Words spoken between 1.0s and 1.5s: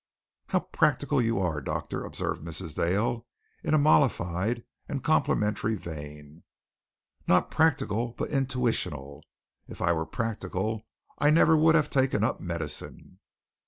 you